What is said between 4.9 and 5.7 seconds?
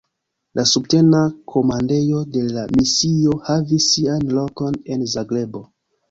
en Zagrebo.